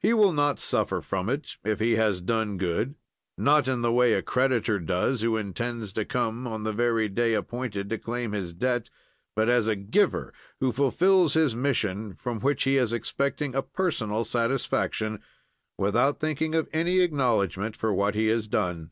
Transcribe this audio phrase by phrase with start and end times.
[0.00, 2.94] He will not suffer from it, if he has done good,
[3.36, 7.34] not in the way a creditor does who intends to come on the very day
[7.34, 8.88] appointed to claim his debt,
[9.36, 14.24] but as a giver who fulfils his mission from which he is expecting a personal
[14.24, 15.20] satisfaction,
[15.76, 18.90] without thinking of any acknowledgment for what he has done.